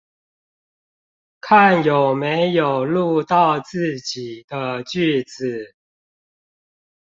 [1.41, 5.75] 看有沒有錄到自己的句子